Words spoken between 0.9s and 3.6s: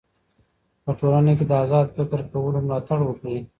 ټولنه کي د ازاد فکر کولو ملاتړ وکړئ.